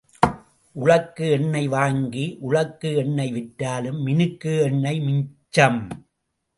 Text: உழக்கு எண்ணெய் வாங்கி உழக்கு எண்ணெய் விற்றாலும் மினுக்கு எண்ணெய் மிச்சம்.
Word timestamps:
உழக்கு 0.75 1.25
எண்ணெய் 1.29 1.67
வாங்கி 1.67 2.25
உழக்கு 2.41 2.95
எண்ணெய் 2.95 3.31
விற்றாலும் 3.31 3.99
மினுக்கு 4.05 4.53
எண்ணெய் 4.61 4.99
மிச்சம். 4.99 5.81